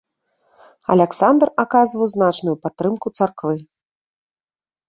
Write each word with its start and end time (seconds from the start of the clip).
Аляксандр 0.93 1.49
аказваў 1.63 2.09
значную 2.15 2.55
падтрымку 2.65 3.07
царквы. 3.21 3.55